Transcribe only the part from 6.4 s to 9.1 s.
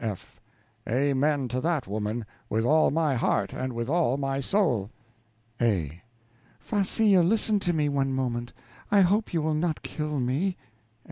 Farcillo, listen to me one moment; I